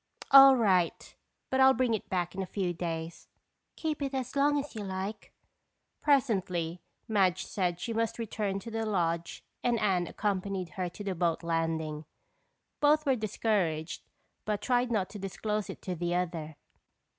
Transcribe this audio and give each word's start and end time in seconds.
"All 0.31 0.55
right, 0.55 1.13
but 1.51 1.59
I'll 1.59 1.75
bring 1.75 1.93
it 1.93 2.09
back 2.09 2.33
in 2.33 2.41
a 2.41 2.47
few 2.47 2.73
days." 2.73 3.27
"Keep 3.75 4.01
it 4.01 4.15
as 4.15 4.35
long 4.35 4.57
as 4.57 4.73
you 4.73 4.83
like." 4.83 5.31
Presently, 6.01 6.81
Madge 7.07 7.45
said 7.45 7.75
that 7.75 7.81
she 7.81 7.93
must 7.93 8.17
return 8.17 8.57
to 8.61 8.71
the 8.71 8.83
lodge 8.83 9.43
and 9.63 9.79
Anne 9.79 10.07
accompanied 10.07 10.69
her 10.69 10.89
to 10.89 11.03
the 11.03 11.13
boat 11.13 11.43
landing. 11.43 12.05
Both 12.79 13.05
were 13.05 13.15
discouraged 13.15 14.01
but 14.43 14.59
tried 14.59 14.89
not 14.91 15.07
to 15.11 15.19
disclose 15.19 15.69
it 15.69 15.83
to 15.83 15.93
the 15.93 16.15
other. 16.15 16.55